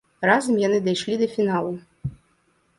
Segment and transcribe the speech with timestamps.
[0.29, 1.71] Разам яны дайшлі да фіналу.